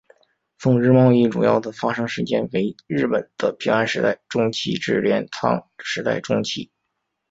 [0.57, 6.71] 宋日贸易主要的发生时间为日本的平安时代中期至镰仓时代中期。